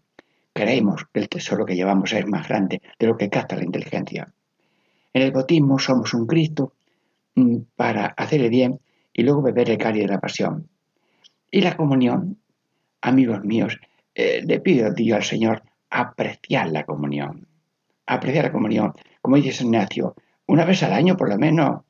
[0.53, 4.31] Creemos que el tesoro que llevamos es más grande de lo que capta la inteligencia.
[5.15, 6.75] En el bautismo somos un Cristo
[7.35, 8.79] mm, para hacer el bien
[9.13, 10.69] y luego beber el cáliz de la pasión.
[11.51, 12.37] Y la comunión,
[13.01, 13.79] amigos míos,
[14.15, 17.47] eh, le pido a Dios al Señor apreciar la comunión.
[18.07, 18.93] Apreciar la comunión,
[19.23, 20.15] como dice San Ignacio,
[20.47, 21.85] una vez al año por lo menos,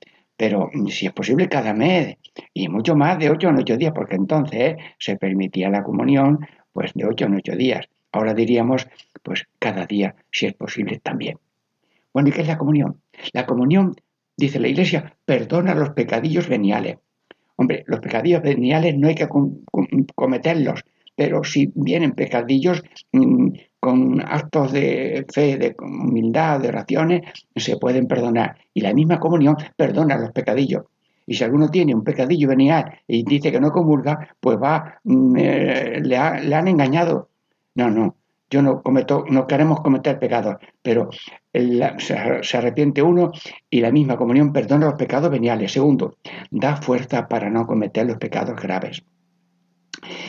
[0.45, 2.19] pero mm, si es posible cada mes
[2.53, 6.93] y mucho más de ocho en ocho días, porque entonces se permitía la comunión pues
[6.93, 7.89] de ocho en ocho días.
[8.13, 8.87] Ahora diríamos
[9.23, 11.39] pues cada día, si es posible también.
[12.13, 13.01] Bueno, ¿y qué es la comunión?
[13.33, 13.97] La comunión,
[14.37, 16.99] dice la Iglesia, perdona los pecadillos veniales.
[17.57, 19.29] Hombre, los pecadillos veniales no hay que
[20.15, 20.85] cometerlos,
[21.17, 22.83] pero si vienen pecadillos
[23.13, 23.49] mm,
[23.85, 27.21] con actos de fe, de humildad, de oraciones,
[27.55, 28.57] se pueden perdonar.
[28.73, 30.85] Y la misma comunión perdona los pecadillos.
[31.27, 35.37] Y si alguno tiene un pecadillo venial y dice que no comulga, pues va, mm,
[35.37, 37.29] eh, le, han engañado.
[37.75, 38.17] No, no,
[38.49, 41.11] yo no cometo, no queremos cometer pecados, pero
[41.53, 43.33] se, se, arrepiente uno
[43.69, 45.73] y la misma comunión perdona los pecados veniales.
[45.73, 46.17] Segundo,
[46.51, 49.05] da fuerza para no cometer los pecados graves.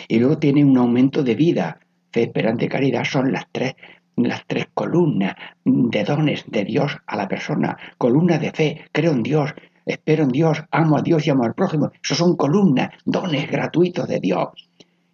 [0.09, 1.79] Y luego tiene un aumento de vida
[2.15, 3.75] fe, esperanza y caridad son las tres,
[4.15, 5.35] las tres columnas
[5.65, 7.77] de dones de Dios a la persona.
[7.97, 9.53] Columna de fe, creo en Dios,
[9.85, 11.91] espero en Dios, amo a Dios y amo al prójimo.
[12.01, 14.47] Eso son columnas, dones gratuitos de Dios.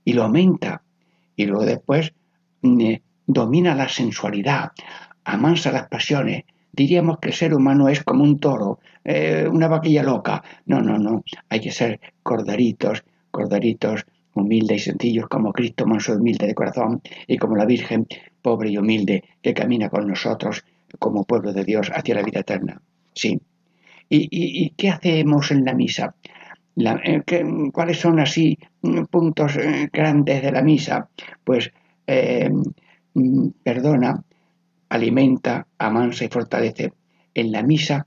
[0.05, 0.83] Y lo aumenta.
[1.35, 2.13] Y luego después
[2.61, 4.71] mm, eh, domina la sensualidad,
[5.23, 6.43] amansa las pasiones.
[6.71, 10.43] Diríamos que el ser humano es como un toro, eh, una vaquilla loca.
[10.67, 11.23] No, no, no.
[11.49, 17.01] Hay que ser corderitos, corderitos humildes y sencillos como Cristo manso y humilde de corazón
[17.27, 18.07] y como la Virgen
[18.41, 20.63] pobre y humilde que camina con nosotros
[20.99, 22.81] como pueblo de Dios hacia la vida eterna.
[23.13, 23.39] Sí.
[24.13, 26.15] ¿Y, qué hacemos en la misa?
[26.75, 27.21] Eh,
[27.71, 31.09] ¿Cuáles son así mm, puntos eh, grandes de la misa?
[31.45, 31.71] Pues
[32.07, 32.49] eh,
[33.13, 34.21] mm, perdona,
[34.89, 36.91] alimenta, amansa y fortalece.
[37.33, 38.05] En la misa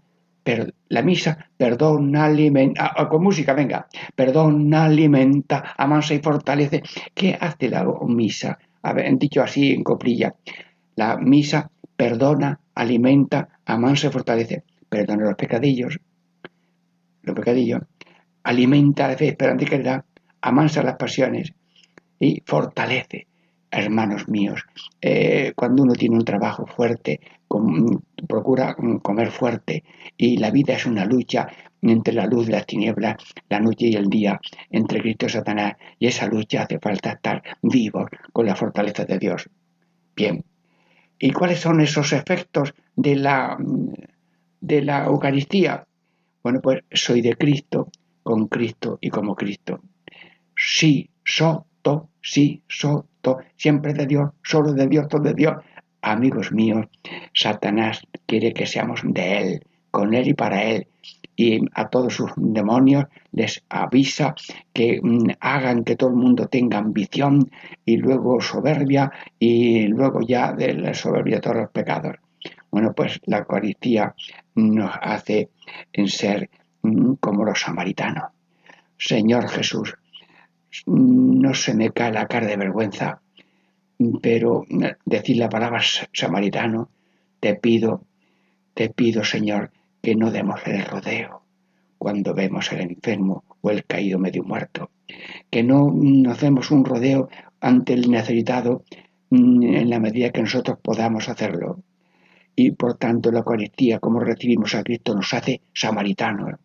[0.89, 6.83] la misa, perdona, alimenta, ah, ah, con música, venga, perdona, alimenta, amansa y fortalece.
[7.15, 8.59] ¿Qué hace la misa?
[8.95, 10.35] Ver, dicho así en coprilla,
[10.97, 14.65] la misa perdona, alimenta, amansa y fortalece.
[14.89, 15.99] Perdona los pecadillos,
[17.23, 17.81] los pecadillos,
[18.43, 20.05] alimenta la fe, esperanza y caridad,
[20.43, 21.53] amansa las pasiones
[22.21, 23.27] y fortalece
[23.75, 24.65] hermanos míos,
[25.01, 27.21] eh, cuando uno tiene un trabajo fuerte,
[28.27, 29.85] procura comer fuerte
[30.17, 31.49] y la vida es una lucha
[31.83, 33.17] entre la luz y las tinieblas,
[33.49, 37.43] la noche y el día, entre Cristo y Satanás, y esa lucha hace falta estar
[37.63, 39.51] vivos con la fortaleza de Dios.
[40.17, 40.45] Bien,
[41.19, 43.57] ¿y cuáles son esos efectos de la,
[44.61, 45.85] de la Eucaristía?
[46.43, 47.89] Bueno, pues soy de Cristo,
[48.23, 49.81] con Cristo y como Cristo.
[50.57, 53.07] Sí, so, to, sí, so,
[53.57, 55.55] siempre de Dios, solo de Dios, todo de Dios.
[56.03, 56.87] Amigos míos,
[57.33, 60.89] Satanás quiere que seamos de Él, con Él y para Él.
[61.37, 64.35] Y a todos sus demonios les avisa
[64.73, 67.51] que mm, hagan que todo el mundo tenga ambición
[67.85, 72.17] y luego soberbia y luego ya de la soberbia todos los pecados.
[72.71, 74.15] Bueno, pues la Eucaristía
[74.55, 75.51] nos hace
[75.93, 76.51] en ser
[76.83, 78.25] mm, como los samaritanos.
[78.97, 79.97] Señor Jesús,
[80.87, 83.21] no se me cae la cara de vergüenza,
[84.23, 84.65] pero
[85.05, 85.81] decir la palabra
[86.13, 86.91] samaritano,
[87.41, 88.05] te pido,
[88.75, 89.71] te pido, Señor,
[90.03, 91.43] que no demos el rodeo
[91.99, 94.91] cuando vemos al enfermo o el caído medio muerto,
[95.51, 97.29] que no nos demos un rodeo
[97.61, 98.85] ante el necesitado
[99.31, 101.81] mm, en la medida que nosotros podamos hacerlo.
[102.55, 106.61] Y por tanto la Eucaristía, como recibimos a Cristo, nos hace samaritanos.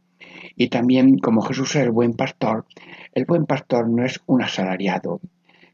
[0.55, 2.65] Y también como Jesús es el buen pastor,
[3.13, 5.19] el buen pastor no es un asalariado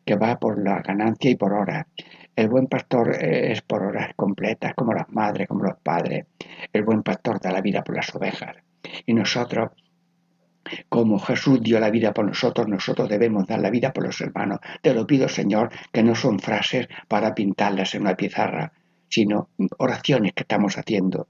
[0.06, 1.88] que va por la ganancia y por horas.
[2.36, 6.26] El buen pastor eh, es por horas completas, como las madres, como los padres.
[6.72, 8.58] El buen pastor da la vida por las ovejas.
[9.06, 9.72] Y nosotros,
[10.90, 14.60] como Jesús dio la vida por nosotros, nosotros debemos dar la vida por los hermanos.
[14.82, 18.74] Te lo pido, Señor, que no son frases para pintarlas en una pizarra,
[19.10, 21.28] sino oraciones que estamos haciendo.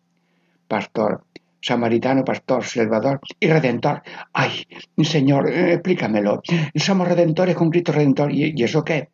[0.67, 1.23] Pastor,
[1.65, 4.03] samaritano, pastor, salvador y redentor.
[4.33, 4.67] Ay,
[5.03, 6.41] Señor, eh, explícamelo.
[6.75, 8.31] Somos redentores con Cristo redentor.
[8.31, 9.09] ¿Y, eso qué?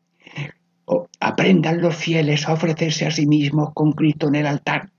[1.21, 4.89] Aprendan los fieles a ofrecerse a sí mismos con Cristo en el altar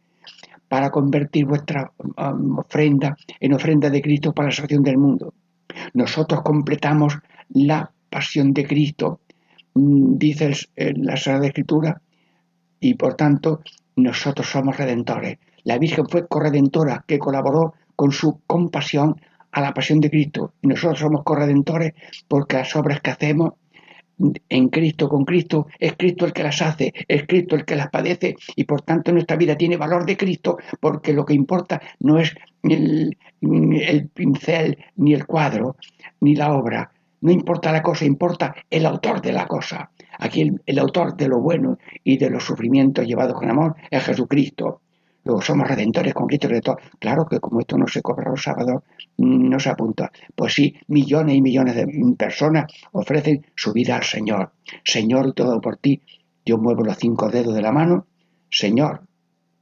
[0.68, 5.34] para convertir vuestra um, ofrenda en ofrenda de Cristo para la salvación del mundo.
[5.92, 7.18] Nosotros completamos
[7.50, 9.20] la pasión de Cristo,
[9.74, 12.00] mm, dice en la Sagrada Escritura,
[12.80, 13.60] y por tanto
[13.96, 15.36] nosotros somos redentores.
[15.64, 20.54] La Virgen fue corredentora que colaboró con su compasión a la pasión de Cristo.
[20.62, 21.92] Y nosotros somos corredentores
[22.28, 23.52] porque las obras que hacemos
[24.48, 27.88] en Cristo, con Cristo, es Cristo el que las hace, es Cristo el que las
[27.88, 32.18] padece y por tanto nuestra vida tiene valor de Cristo porque lo que importa no
[32.18, 35.76] es el, el pincel, ni el cuadro,
[36.20, 36.92] ni la obra,
[37.22, 39.90] no importa la cosa, importa el autor de la cosa.
[40.18, 44.80] Aquí el autor de lo bueno y de los sufrimientos llevados con amor es Jesucristo.
[45.24, 46.80] Luego somos redentores con Cristo redentor.
[46.98, 48.82] Claro que como esto no se cobra los sábados,
[49.18, 50.10] no se apunta.
[50.34, 51.86] Pues sí, millones y millones de
[52.18, 54.52] personas ofrecen su vida al Señor.
[54.84, 56.02] Señor, todo por ti.
[56.44, 58.06] Yo muevo los cinco dedos de la mano.
[58.50, 59.02] Señor,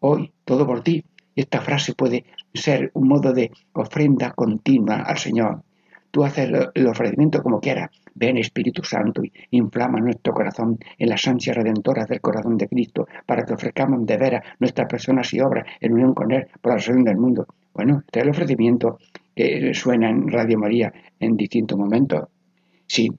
[0.00, 1.04] hoy todo por ti.
[1.36, 5.62] Esta frase puede ser un modo de ofrenda continua al Señor.
[6.10, 7.90] Tú haces el ofrecimiento como quieras.
[8.14, 13.06] Ven Espíritu Santo y inflama nuestro corazón en las ansias redentoras del corazón de Cristo
[13.26, 16.78] para que ofrezcamos de veras nuestras personas y obras en unión con Él por la
[16.80, 17.46] salvación del mundo.
[17.72, 18.98] Bueno, este es el ofrecimiento
[19.34, 22.28] que suena en Radio María en distintos momentos.
[22.86, 23.10] Sí,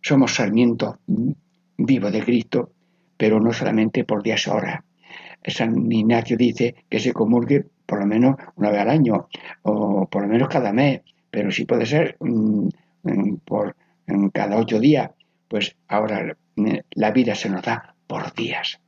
[0.00, 0.96] somos sarmientos
[1.76, 2.70] vivos de Cristo,
[3.16, 4.84] pero no solamente por días y horas.
[5.44, 9.28] San Ignacio dice que se comulgue por lo menos una vez al año
[9.62, 11.00] o por lo menos cada mes,
[11.30, 12.68] pero sí puede ser mmm,
[13.44, 13.76] por
[14.32, 15.10] cada ocho días,
[15.48, 16.36] pues ahora
[16.90, 18.80] la vida se nos da por días.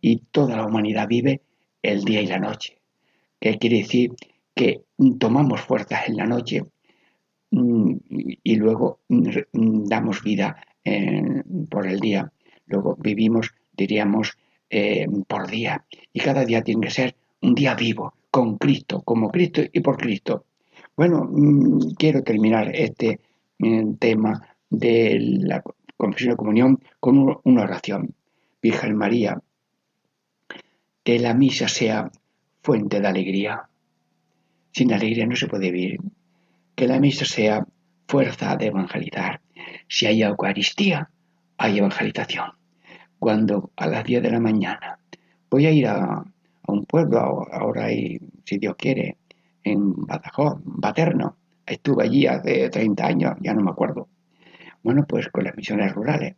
[0.00, 1.42] Y toda la humanidad vive
[1.82, 2.78] el día y la noche.
[3.40, 4.12] ¿Qué quiere decir?
[4.54, 4.82] Que
[5.18, 6.64] tomamos fuerzas en la noche
[7.50, 10.56] y luego damos vida
[11.70, 12.32] por el día.
[12.66, 14.36] Luego vivimos, diríamos,
[14.70, 15.84] eh, por día.
[16.12, 19.96] Y cada día tiene que ser un día vivo, con Cristo, como Cristo y por
[19.96, 20.46] Cristo.
[20.94, 21.30] Bueno,
[21.96, 23.20] quiero terminar este
[23.98, 25.62] tema de la
[25.96, 28.14] confesión de comunión con una oración.
[28.60, 29.42] Virgen María,
[31.02, 32.10] que la misa sea
[32.62, 33.68] fuente de alegría.
[34.70, 36.00] Sin alegría no se puede vivir.
[36.76, 37.66] Que la misa sea
[38.06, 39.40] fuerza de evangelizar.
[39.88, 41.10] Si hay Eucaristía,
[41.56, 42.52] hay evangelización.
[43.18, 44.98] Cuando a las 10 de la mañana
[45.50, 47.18] voy a ir a, a un pueblo,
[47.50, 49.16] ahora hay, si Dios quiere,
[49.64, 51.36] en Badajoz, Paterno,
[51.66, 54.08] Estuve allí hace 30 años, ya no me acuerdo.
[54.82, 56.34] Bueno, pues con las misiones rurales.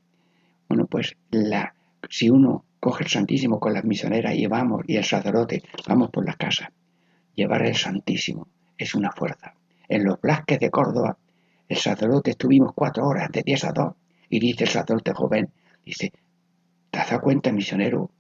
[0.69, 1.75] Bueno, pues la,
[2.09, 6.27] si uno coge el Santísimo con las misioneras y vamos, y el sacerdote, vamos por
[6.27, 6.69] las casas,
[7.35, 9.55] llevar el Santísimo es una fuerza.
[9.89, 11.17] En los Blasques de Córdoba,
[11.69, 13.95] el sacerdote estuvimos cuatro horas, de 10 a 2,
[14.29, 15.51] y dice el sacerdote joven,
[15.85, 16.13] dice,
[16.91, 18.11] ¿te has dado cuenta, misionero,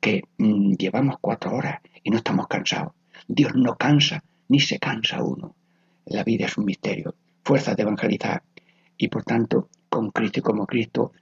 [0.00, 2.92] que mmm, llevamos cuatro horas y no estamos cansados?
[3.26, 4.22] Dios no cansa,
[4.52, 5.54] ni se cansa uno.
[6.04, 8.42] La vida es un misterio, fuerza de evangelizar
[8.98, 11.12] y por tanto con Cristo y como Cristo,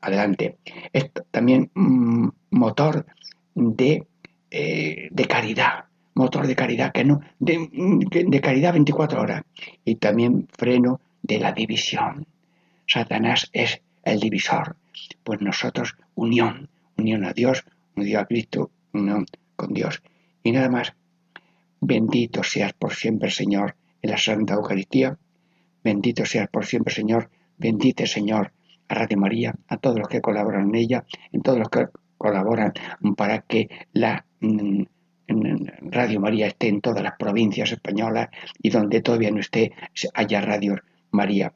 [0.00, 0.58] adelante.
[0.92, 3.06] Es también mmm, motor
[3.54, 4.06] de,
[4.50, 5.84] eh, de, caridad,
[6.14, 7.68] motor de caridad, que no, de,
[8.26, 9.42] de caridad 24 horas
[9.84, 12.26] y también freno de la división.
[12.88, 14.74] Satanás es el divisor,
[15.22, 20.02] pues nosotros unión, unión a Dios, unión a Cristo, unión con Dios.
[20.42, 20.94] Y nada más,
[21.80, 25.16] bendito seas por siempre, Señor, en la Santa Eucaristía.
[25.82, 27.30] Bendito seas por siempre, Señor.
[27.56, 28.52] Bendite, Señor,
[28.88, 32.72] a Radio María, a todos los que colaboran en ella, en todos los que colaboran
[33.16, 34.82] para que la mm,
[35.80, 38.28] Radio María esté en todas las provincias españolas
[38.62, 39.72] y donde todavía no esté,
[40.14, 40.76] haya Radio
[41.10, 41.52] María.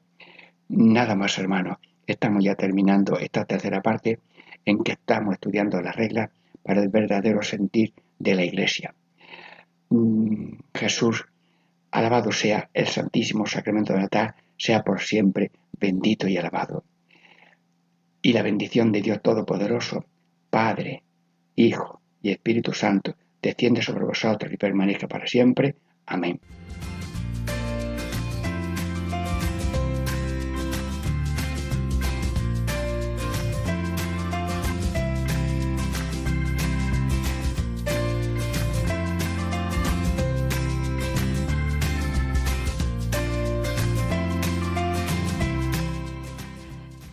[0.69, 1.79] Nada más, hermano.
[2.07, 4.19] Estamos ya terminando esta tercera parte
[4.65, 6.31] en que estamos estudiando las reglas
[6.63, 8.95] para el verdadero sentir de la Iglesia.
[9.93, 11.27] Mm, Jesús
[11.91, 16.85] Alabado sea el Santísimo Sacramento de Natal, sea por siempre bendito y alabado.
[18.23, 20.07] Y la bendición de Dios Todopoderoso,
[20.49, 21.03] Padre,
[21.55, 25.75] Hijo y Espíritu Santo, desciende sobre vosotros y permanezca para siempre.
[26.07, 26.41] Amén.